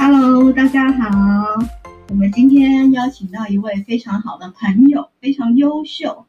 [0.00, 1.58] Hello，大家好。
[2.08, 6.24] 我们今天邀请到一位非常好的朋友，非常优秀。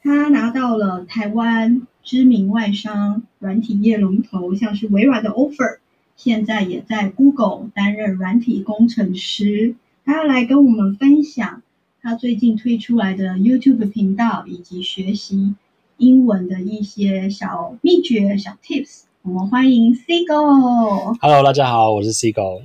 [0.00, 5.78] 他拿到了台湾知名外商软体业龙头，像是微软的 offer，
[6.16, 9.74] 现在也在 Google 担任软体工程师。
[10.04, 11.62] 他要来跟我们分享
[12.00, 15.56] 他最近推出来的 YouTube 频道以及学习
[15.96, 19.02] 英文的一些小秘诀、小 Tips。
[19.22, 21.18] 我们欢迎 Cigo。
[21.20, 22.60] Hello，大家好，我是 Cigo。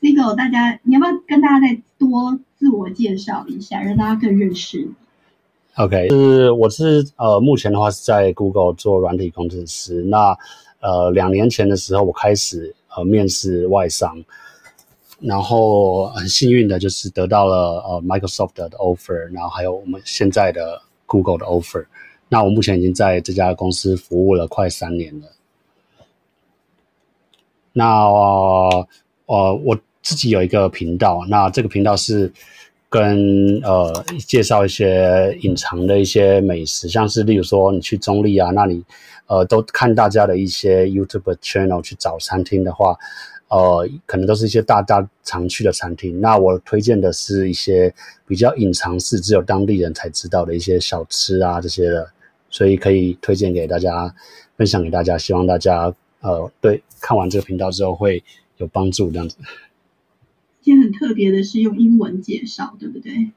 [0.00, 4.88] Cigo，大家你要不要跟大家再多自我介绍一下，让大家更认识
[5.76, 10.02] ？OK，是我是呃，目前的话是在 Google 做软体工程师。
[10.02, 10.36] 那
[10.80, 14.22] 呃，两年前的时候，我开始呃面试外商，
[15.18, 21.86] 然后很幸运的就是得到了呃 Microsoft 的 offer，然后还有我们现在的 Google 的 offer。
[22.28, 25.28] 那我目前已经在这家公司服务了快三年了。
[27.72, 28.08] 那
[29.26, 32.32] 呃，我自己有一个频道，那这个频道是
[32.88, 38.84] 跟呃介绍一些隐藏的一些美食，像是例如说你去中立啊，那你
[39.26, 42.96] 呃都看大家的一些 YouTube channel 去找餐厅的话，
[43.48, 46.20] 呃，可能都是一些大家常去的餐厅。
[46.20, 47.92] 那我推荐的是一些
[48.28, 52.08] 比较隐藏式，只有当地人才知道的一些小吃啊这些的，
[52.48, 54.14] 所以可以推荐给大家，
[54.56, 58.22] 分享给大家，希望大家呃对看完这个频道之后会
[58.58, 59.36] 有帮助这样子。
[60.62, 63.30] 今天很特别的是用英文介绍，对不对？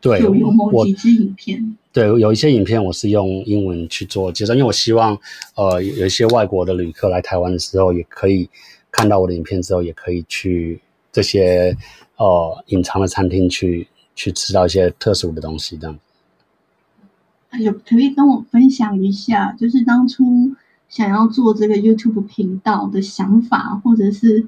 [0.00, 5.18] 对，有有某我几支影片，对有一些影片我是用英文去做介绍，因为我希望
[5.56, 8.48] 呃有一些外国的旅客来台湾的时候，也可以
[8.92, 11.76] 看到我的影片之后，也可以去这些
[12.16, 15.98] 呃隐藏的餐厅去去吃到一些特殊的东西，这样。
[17.58, 20.52] 有可以跟我分享一下，就是当初
[20.88, 24.46] 想要做这个 YouTube 频道的想法，或者是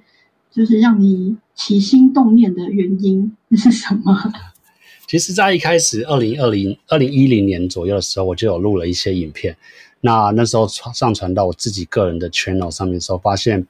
[0.50, 4.32] 就是让你起心动念的原因是什么？
[5.06, 9.56] 其实，在一开始二零二零二零一零年左右的时候，我就有录了一些影片。
[10.00, 13.66] 那那时候传上传到我自己个人的 channel 上面的时候，发现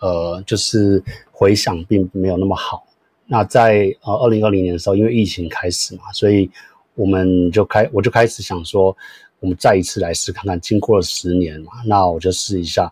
[0.00, 2.84] 呃，就是回响并没有那么好。
[3.26, 6.50] 那在呃二零二零年的时候，因为疫情开始嘛，所以
[6.94, 8.94] 我们就开我就开始想说，
[9.42, 10.58] 我们再一次来试看看。
[10.58, 12.90] 经过了十年嘛，那我就试一下。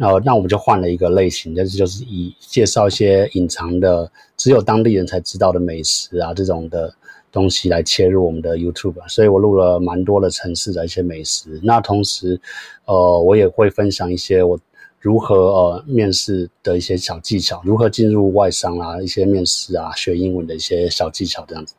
[0.00, 6.92] 呃，那我们就换了一个类型，但是就是以介绍一些隐藏的、只有当地人才知道的美食啊这种的
[7.30, 11.60] 东西来切入我们的 YouTube，所以我录了蛮多的城市的一些美食。
[11.62, 12.40] 那同时，
[12.86, 14.58] 呃，我也会分享一些我
[14.98, 21.76] 如何呃面试的一些小技巧，如何进入外商啊，一些面试啊，学英文的一些小技巧这样子。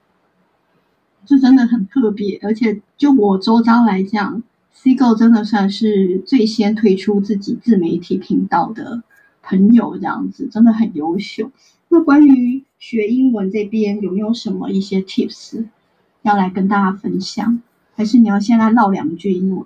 [1.26, 4.44] 这真的很特别，而且就我周遭来讲
[4.76, 9.02] ，Cigo 真的算是最先推出自己自媒体频道的
[9.42, 11.50] 朋友，这样子真的很优秀。
[11.90, 15.66] 那关于学英文这边有没有什么一些 tips
[16.22, 17.60] 要来跟大家分享？
[17.96, 19.66] 还是你要现在唠两句英文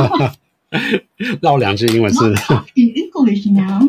[1.40, 2.20] 唠两句英文是
[2.74, 3.88] ？In English now.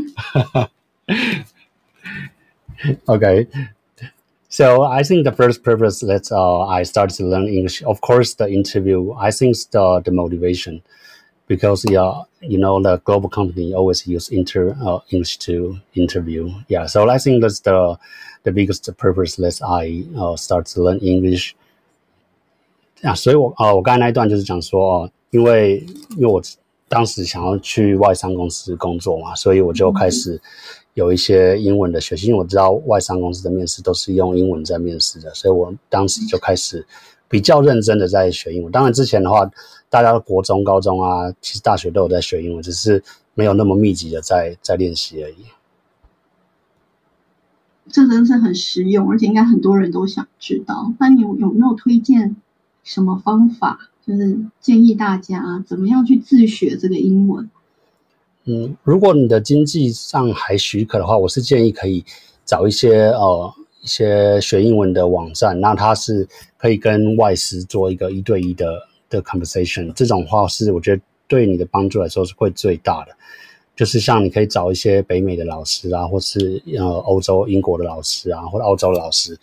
[3.06, 3.48] okay.
[4.59, 8.35] So I think the first purpose that uh, I started to learn English, of course,
[8.35, 9.13] the interview.
[9.19, 10.83] I think it's the the motivation,
[11.49, 16.51] because yeah, you know the global company always use inter uh, English to interview.
[16.69, 17.99] Yeah, so I think that's the
[18.45, 21.55] the biggest purpose that I uh, start to learn English.
[23.03, 25.85] 啊，所以我啊、呃，我刚才那一段就是讲说哦，因为
[26.17, 26.41] 因为我
[26.89, 30.41] 当时想要去外商公司工作嘛，所以我就开始
[30.94, 36.86] 有一些英文的学习，因为我知道外商公司的面试都是用英文在面试的，所以我当时就开始
[37.28, 38.72] 比较认真的在学英文。
[38.72, 39.50] 当然之前的话，
[39.90, 45.36] 大家国中、高中啊，其实大学都有在学英文，只是没有那么密集的在在练习而已。
[47.92, 50.94] 这真是很实用，而且应该很多人都想知道。
[51.00, 52.36] 那你有有没有推荐
[52.84, 57.50] 什么方法，就是建议大家怎么样去自学这个英文？
[58.52, 62.04] 嗯，如果你的经济上还许可的话，我是建议可以
[62.44, 63.54] 找一些呃
[63.84, 68.74] 一些学英文的网站，那它是可以跟外师做一个一对一的
[69.08, 73.16] 的 conversation，这种话是我觉得对你的帮助来说是会最大的。
[73.76, 79.38] 就是像你可以找一些北美的老师啊，或是呃欧洲英国的老师啊，或者澳洲的老师。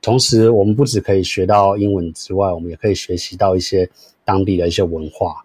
[0.00, 3.90] 同时，我们不只可以学到英文之外，我们也可以学习到一些
[4.24, 5.43] 当地的一些文化。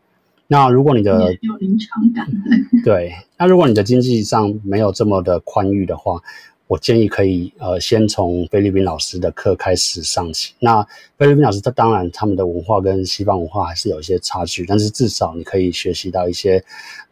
[0.52, 2.28] 那如果你的有临场感，
[2.84, 6.20] 对，那如果你的经济上没有这么的宽裕的话，
[6.66, 10.54] 我建议可以呃先从菲律宾老师的课开始上起。
[10.60, 10.84] 那
[11.18, 16.64] 菲律宾老师他当然他们的文化跟西方文化还是有一些差距，但是至少你可以学习到一些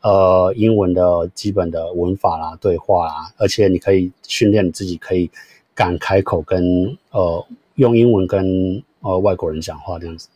[0.02, 5.30] 呃英文的基本的文法啦、对话啦，而且你可以训练你自己可以
[5.76, 7.46] 敢开口跟呃
[7.76, 10.28] 用英文跟呃外国人讲话这样子。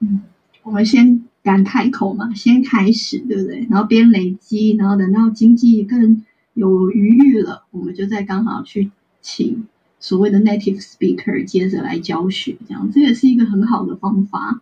[0.00, 0.22] 嗯，
[0.62, 3.66] 我们先敢开口嘛，先开始，对不对？
[3.70, 6.24] 然后边累积，然后等到经济更。
[6.52, 8.90] 有余裕了，我们就再刚好去
[9.22, 9.68] 请
[10.00, 14.60] 所谓的 native speaker 接着来教学，这样这也是一个很好的方法。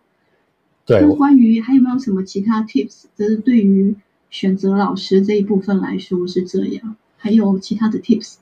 [0.85, 1.01] 对。
[1.01, 3.05] 那关于还有没有什么其他 tips？
[3.17, 3.95] 就是对于
[4.29, 6.95] 选择老师这一部分来说是这样。
[7.17, 8.35] 还有其他的 tips？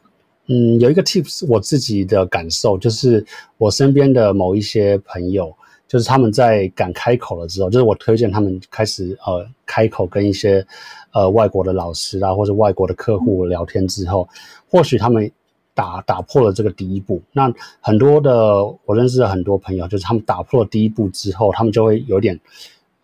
[0.47, 3.25] 嗯，有一个 tips，我自己的感受就是
[3.57, 5.55] 我身边的某一些朋友。
[5.87, 10.65] 就是他们在敢开口了之后，就是我推荐他们开始呃开口跟一些
[11.13, 14.27] 呃外国的老师啊或者外国的客户聊天之后，
[14.69, 15.31] 或许他们
[15.73, 17.21] 打打破了这个第一步。
[17.31, 22.37] 那很多的我认识的很多朋友，就是他们打破了第一步之后，他们就会有点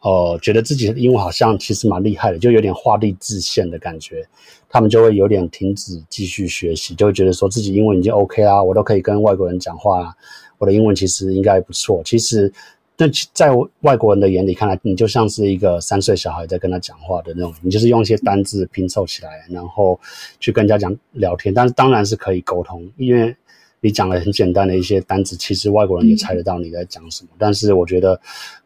[0.01, 4.27] 呃觉得自己的英文好像其实蛮厉害的，就有点画地自限的感觉。
[4.67, 10.15] 他们就会有点停止继续学习，就会觉得说自己英文已经 OK 啊，我都可以跟外国人讲话啊。
[10.63, 12.49] 我的英文其实应该不错，其实，
[12.95, 13.51] 那在
[13.81, 19.99] 外国人的眼里看来，你就像是一个三岁小孩在跟他讲话的那种，你就是用一些单字拼凑起来，然后
[20.39, 21.53] 去跟人家讲聊天。
[21.53, 23.35] 但是当然是可以沟通，因为
[23.81, 27.29] 你讲了很简单的一些单字，其实外国人也猜得到你在讲什么。
[27.37, 28.17] 但是我觉得，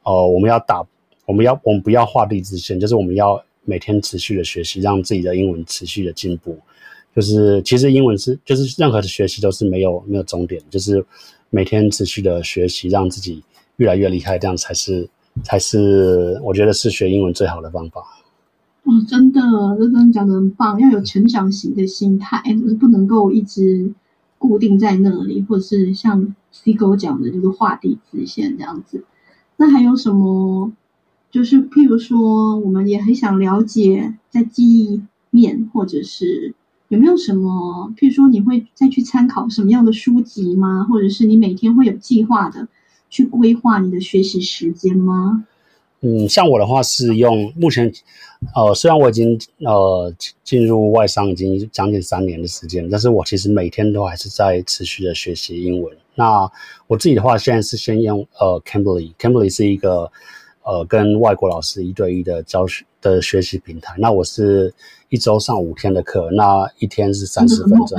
[0.03, 0.85] 呃，我们要打，
[1.25, 6.59] 我们要我们不要画地自限，就是我们要每天持续的学习，让自己的英文持续的进步。
[7.15, 11.03] 就是其实英文是，就是任何的学习都是没有没有终点，就是。
[11.49, 13.43] 每天持续的学习，让自己
[13.77, 15.09] 越来越厉害，这样才是
[15.43, 18.01] 才是我觉得是学英文最好的方法。
[18.83, 19.41] 哦，真的，
[19.77, 23.93] 这真的讲的很棒，要有成长型的心态，就是不能够一直
[24.37, 29.03] 固定在那里，或者是像 C 狗讲的，就是画地自限这样子。
[29.55, 30.71] 那还有什么？
[31.29, 36.53] 就是譬如说，我们也很想了解在记忆面，或者是。
[36.89, 40.85] 有没有什么，譬如说你会再去参考什么样的书籍吗？
[40.89, 42.67] 或者是你每天会有计划的
[43.09, 45.45] 去规划你的学习时间吗？
[46.01, 47.91] 嗯，像我的话是用目前，
[48.55, 50.13] 呃，虽然我已经呃
[50.43, 55.97] 进入外商已经将近三年的时间，但是我其实每天都还是在持续的学习英文。
[56.13, 56.49] 那
[56.85, 60.11] 我自己的话，现在是先用呃 c a m b r l y c a m b r l y 是一个
[60.63, 63.95] 呃跟外国老师一对一的教学的学习平台。
[63.97, 64.73] 那我是。
[65.09, 67.97] 一周上五天的课，那一天是三十分钟，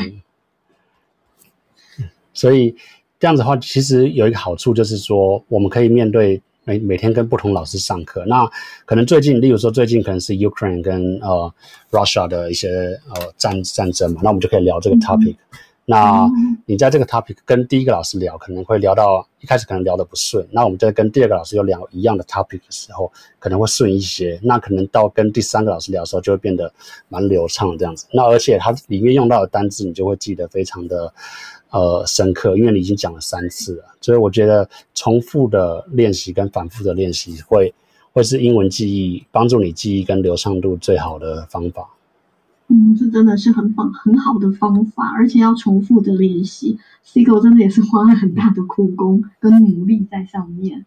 [2.35, 2.77] 所以
[3.19, 8.23] 这样子的话，其实有一个好处就是说，我们可以面对每每天跟不同老师上课。
[8.27, 8.47] 那
[8.85, 11.50] 可能最近，例如说最近可能是 Ukraine 跟呃
[11.91, 12.69] Russia 的一些
[13.15, 15.37] 呃战战争嘛，那我们就可以聊这个 topic。
[15.90, 16.31] 那
[16.67, 24.38] 你在这个 topic 跟第一个老师聊，可能会聊到一开始可能聊得不顺，那我们在跟第二个老师又聊一样的 topic 的时候，可能会顺一些。
[24.43, 26.70] 那可能到跟第三个老师聊的时候，就会变得
[27.08, 28.06] 蛮流畅这样子。
[28.12, 31.11] 那而且它里面用到的单字，你就会记得非常的
[31.70, 33.85] 呃深刻，因为你已经讲了三次了。
[34.02, 37.73] 所以我觉得重复的练习跟反复的练习，会
[38.12, 41.88] 会是英文记忆帮助你记忆跟流畅度最好的方法。
[42.70, 46.79] 嗯，这真的是很棒、很好的方法，而且要重复的练习。
[47.03, 50.85] C 狗真的也是花了很大的苦功跟努力在上面。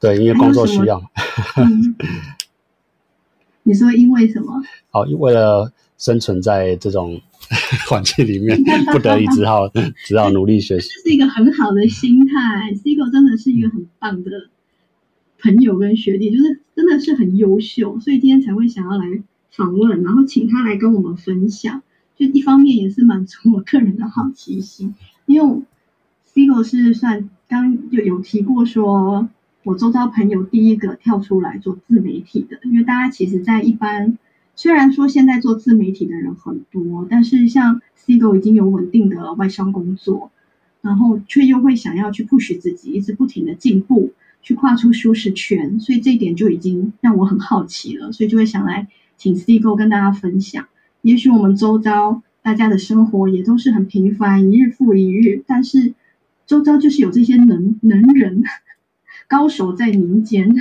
[0.00, 1.00] 对，因为工作需要。
[3.62, 4.60] 你说因为什么？
[4.90, 7.20] 哦，为了生存在这种
[7.88, 8.60] 环境里面，
[8.92, 9.68] 不得已只好
[10.04, 10.88] 只好努力学习。
[11.04, 12.74] 这是一个很好的心态。
[12.74, 14.48] C 狗真的是一个很棒的
[15.40, 19.22] 朋友跟学弟，就是真的是很优秀，所以今天才会想要来。
[19.50, 21.82] 访问，然后请他来跟我们分享，
[22.16, 24.94] 就一方面也是满足我个人的好奇心，
[25.26, 25.62] 因为
[26.24, 29.28] c i o 是算刚就有提过说，
[29.64, 34.16] 我周遭朋友第一个跳出来做自媒体的，因为大家其实，在一般
[34.54, 40.30] 虽然说现在做自媒体的人很多，但是像 c i o 已经有稳定的外商工作，
[40.80, 44.12] 然后却又会想要去 push 自己，一直不停的进步，
[44.42, 48.86] 去跨出舒适圈，所以这一点就已经让我很好奇了，所以就会想来。
[49.18, 50.68] 请 C 哥跟大家分享，
[51.02, 55.92] 也许我们周遭大家的生活也都是很平凡，一日复一日，但是
[56.46, 58.44] 周遭就是有这些能能人
[59.28, 60.54] 高手在民间，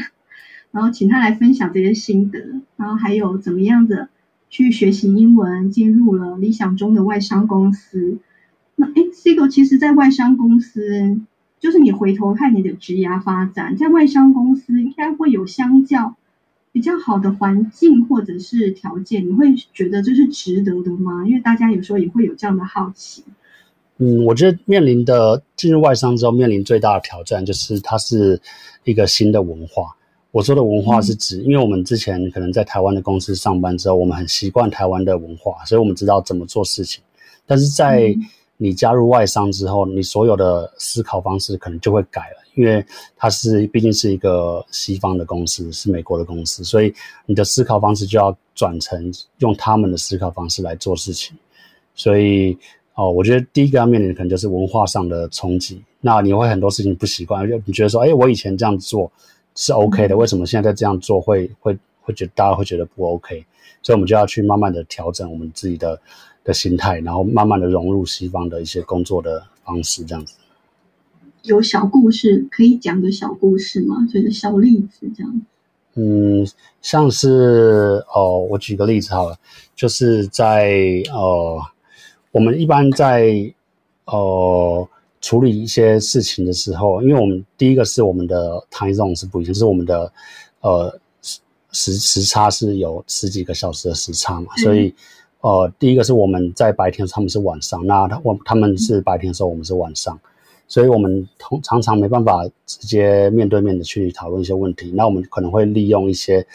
[0.72, 4.10] 然后请他来分享这些心得，然后还有怎么样的
[4.50, 8.18] 去学习英文，进入了理想中的外商公司。
[8.76, 11.22] 那哎，C 哥其实，在外商公司，
[11.60, 16.16] 就是你回头看你的职涯发展，在外商公司应该会有相较。
[16.78, 21.26] 比较好的环境或者是条件，你会觉得这是值得的吗？
[21.26, 23.24] 因为大家有时候也会有这样的好奇。
[23.98, 28.40] 嗯，我觉得面临的进入外商之后，面临最大的挑战就是它是
[28.84, 29.96] 一个新的文化。
[30.30, 37.04] 我说的文化是指，因为我们之前可能在台湾的公司上班之后，我们很习惯台湾的文化，所以我们知道怎么做事情。
[37.48, 38.16] 但是在
[38.58, 42.86] 你加入外商之后，你所有的思考方式可能就会改了，因为
[43.16, 46.94] 它是毕竟是一个西方的公司，是美国的公司，所以
[47.26, 51.38] 你的思考方式就要转成用他们的思考方式来做事情。
[51.96, 52.58] 所以。
[53.00, 55.80] 哦，我觉得第一个要面临的可能就是文化上的冲击。
[56.02, 59.12] 那你会很多事情不习惯，就你觉得说，哎，我以前这样做
[59.54, 63.46] 是 OK 的，为什么现在这样做会会会觉得大家会觉得不 OK？
[63.84, 66.02] 所以我们就要去慢慢的调整我们自己的
[66.44, 70.34] 的心态，然后慢慢的融入西方的一些工作的方式，这样子。
[71.48, 74.06] 有小故事可以讲的小故事吗？
[74.14, 75.42] 就是小例子这样。
[75.96, 76.48] 嗯，
[76.82, 79.36] 像是哦，我举个例子好了，
[79.76, 80.70] 就是在
[81.12, 81.60] 呃。
[82.32, 83.52] 我们一般在
[84.06, 84.88] 呃
[85.22, 90.12] 处理一些事情的时候，因为我们第一个是我们的 time zone 是不一样，是我们的
[90.62, 91.00] 呃
[91.72, 94.94] 时时差是有十几个小时的时差嘛，所以
[95.42, 100.20] 呃第一个是我们在白天，他们是晚上，那他我他们是白天的时候，我们是晚上，
[100.68, 106.46] 所以我们通常常没办法直接面对面的去讨论一些问题，那我们可能会利用一些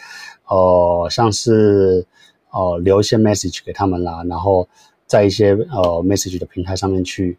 [0.47, 2.05] 呃像是
[2.51, 4.67] 呃留一些 message 给他们啦，然后。
[5.05, 7.37] 在一些呃 message 的平台上面去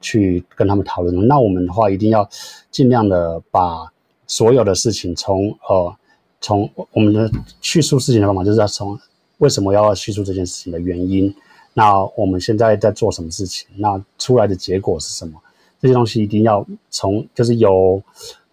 [0.00, 1.28] 去跟他们讨论。
[1.28, 2.28] 那我们的话一定要
[2.68, 3.86] 尽量的把
[4.26, 5.94] 所有的事情从呃
[6.40, 8.98] 从我们的叙述事情的方法，就是要从
[9.38, 11.32] 为什么要叙述这件事情的原因。
[11.74, 13.68] 那我们现在在做什么事情？
[13.76, 15.40] 那出来的结果是什么？
[15.82, 18.02] 这些东西一定要从就是由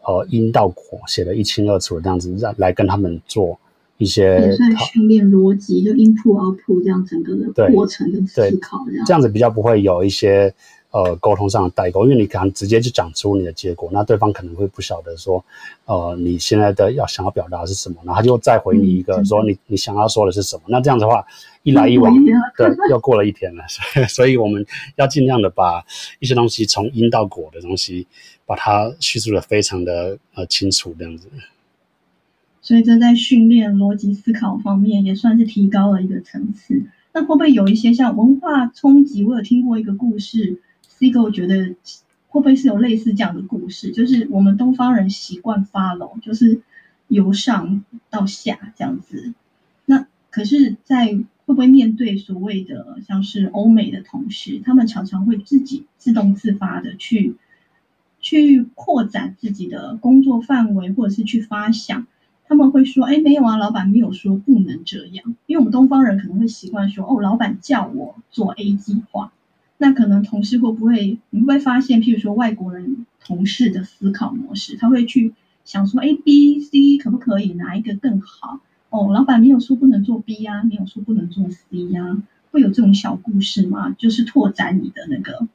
[0.01, 3.57] 呃因到果写的一清二楚的这样子，让来跟他们做。
[4.01, 10.55] 一些也算训练逻辑，就 input output 这样整个的过程的思考，这样这样子比较不会有一些
[10.91, 15.43] 呃沟通上的代沟，因为你可能直接就讲出你的结果，那对方可能会不晓得说，
[15.85, 21.23] 呃，你现在的要想要表达是什么，然后他就再回你一个说你你想要说的是什么，那这样的话
[21.63, 22.13] 一来一往，
[22.57, 23.63] 对，又过了一天了，
[24.07, 24.65] 所以我们
[24.95, 25.85] 要尽量的把
[26.19, 28.07] 一些东西从因到果的东西，
[28.45, 31.27] 把它叙述的非常的呃清楚，这样子。
[32.61, 36.83] 所以这在训练逻辑思考方面也算是提高了一个层次。
[37.11, 39.23] 那会不会有一些像文化冲击？
[39.23, 40.61] 我有听过一个故事
[40.99, 41.75] ，C 哥我觉得
[42.27, 43.91] 会不会是有类似这样的故事？
[43.91, 46.61] 就是我们东方人习惯 follow，就是
[47.07, 49.33] 由上到下这样子。
[49.85, 57.35] 那可是，在会不会面对所谓的像是欧美的同事，他们常常会自己自动自发的去
[58.19, 62.05] 去扩展自己的工作范围，或者是去发想。
[62.47, 65.35] 他们会说：“哎，没有啊，老板没有说不能这样。
[65.45, 69.31] 因为我们东方人可能会习惯说，哦，老板叫我做 A 计划。
[69.81, 71.17] 那可能同事会不会？
[71.29, 75.33] 你会不会发现，譬如说外国人同事的思考模式，他会去
[75.63, 78.59] 想说，A、B、C 可不可以哪一个更好？
[78.89, 82.21] 哦，老板没有说不能做 B 呀，没有说不能做 C 呀，
[82.51, 83.95] 会有这种小故事吗？
[83.97, 85.47] 就是拓展你的那个。”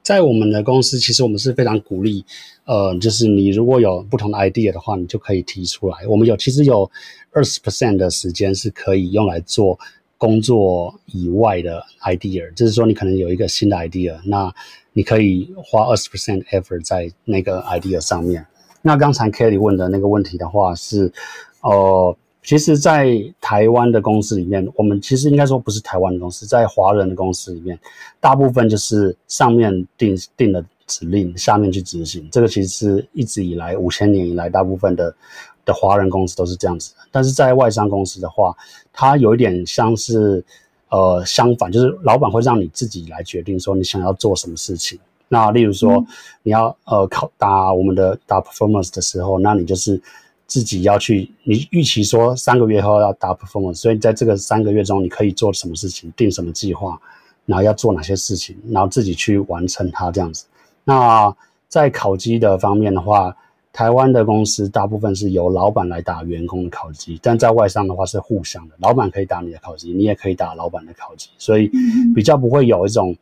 [0.00, 2.24] 在我们的公司，其实我们是非常鼓励，
[2.66, 6.06] 呃，就是你如果有不同的 idea 的话，你就可以提出来。
[6.06, 6.90] 我们有其实有
[7.32, 9.80] 二十 percent 的时间是可以用来做
[10.18, 14.52] 工作以外的 idea，就是说你可能有一个新的 idea，那
[14.92, 18.46] 你可以花二十 percent effort 在那个 idea 上面。
[18.82, 21.12] 那刚才 Kelly 问的那个问题的话是，
[21.60, 22.16] 呃。
[22.46, 23.08] 其实，在
[23.40, 27.80] 台湾的公司里面，我们其实应该说不是台湾的公司，在华人的公司里面，
[28.20, 32.28] 大部分就是上面定定的指令，下面去执行。
[32.30, 35.16] 这个其实是一直以来五千年以来，大部分的
[35.64, 36.92] 的华人公司都是这样子。
[37.10, 38.56] 但是在外商公司的话，
[38.92, 40.44] 它有一点像是
[40.88, 44.98] 呃相反，就是老板会让你自己来决定说你想要做什么事情。
[45.28, 46.04] 那例如说
[46.42, 50.00] 你要呃考打我们的打 performance 的时候，那你就是。
[50.46, 57.00] 自己要去，你预期说三个月后要达 performance，所以在这个三个月中，你可以做什么事情，定什么计划，
[57.46, 60.44] 然后要做哪些事情，然后自己去完成它这样子。
[60.84, 61.34] 那
[61.66, 63.34] 在考绩的方面的话，
[63.74, 71.70] 台湾的公司大部分是由老板来打员工的考绩，但在外商的话是互相的，老板可以打你的考绩，你也可以打老板的考绩，所以
[72.14, 73.14] 比较不会有一种。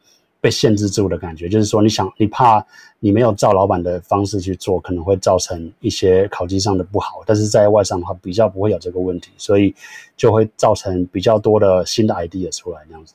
[0.42, 2.66] 被限制住的感觉，就是说，你想，你怕
[2.98, 7.22] 你没有照老板的方式去做，可能会造成一些考绩上的不好。
[7.24, 9.72] 但是在外商的话，比较不会有这个问题，所以
[10.16, 13.14] 就会造成比较多的新的 idea 出来这样子。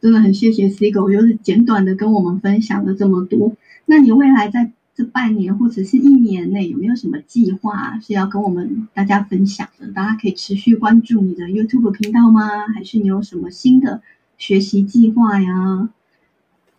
[0.00, 3.52] 真的很谢谢 C 狗，就是简短的跟我们分享了这么多。
[3.84, 9.90] 那你未来在这半年或者是一年内有没有什么计划是要跟我们大家分享的？
[9.92, 12.68] 大家可以持续关注你的 YouTube 频道吗？
[12.74, 14.02] 还是你有什么新的
[14.36, 15.88] 学习计划呀？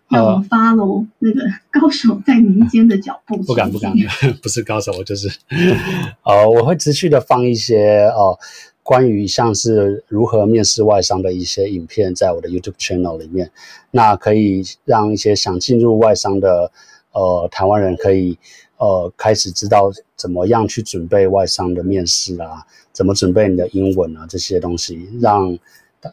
[0.10, 1.42] 让我们 follow 那个
[1.72, 3.38] 高手在民间的脚步。
[3.38, 3.92] 不敢不敢，
[4.44, 5.28] 不是高手，我就是
[6.24, 8.38] 呃，我会持续的放一些呃
[8.84, 13.50] 关于像是如何面试外商的一些影片在我的 YouTube channel 里面，
[13.90, 16.72] 那可以让一些想进入外商的。
[17.14, 18.38] 呃，台湾人可以
[18.78, 25.58] 呃开始知道怎么样去准备外商的面试啊，怎么准备你的英文啊这些东西，让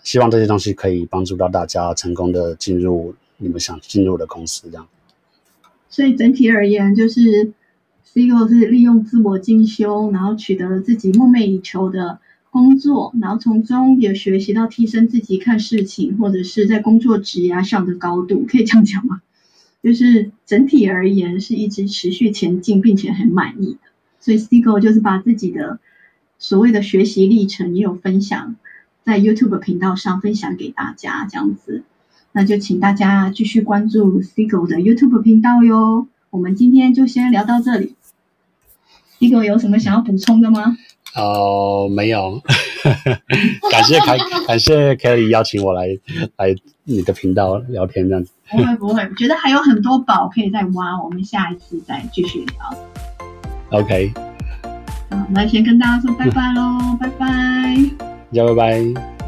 [0.04, 4.86] 希望这些东西可以帮助到大家成功的进入你们想进入的公司这样。
[5.88, 7.52] 所以整体而言，就是
[8.04, 19.22] C E O 是利用自我进修，然后取得了自己梦寐以求的工作，然后从中也学习到提升自己看事情或者是在工作职涯上的高度，可以这样讲吗？
[19.82, 23.78] 就是整体而言是一直持续前进，并且很满意的。
[24.20, 25.78] 所以 s t i g o 就是把自己的
[26.38, 28.56] 所谓的学习历程也有分享
[29.04, 31.82] 在 YouTube 频道上分享给大家，这样子。
[32.32, 36.06] 那就请大家继续关注 s t i g o 的 YouTube 频道哟。
[36.28, 37.96] 我们今天就先聊到这里。
[38.02, 40.76] s t i g o 有什么想要补充的吗？
[41.16, 42.42] 哦，没有。
[43.70, 45.86] 感谢凯， 感谢 Kelly 邀请我来
[46.36, 48.32] 来你的频道聊天这样子。
[48.50, 53.80] 不会不会，我觉得还有很多宝可以再挖，我们下一次再继续聊。
[53.80, 54.12] OK。
[55.10, 57.26] 好，那先跟大家说拜拜喽，拜拜。
[57.98, 59.19] 大家拜拜。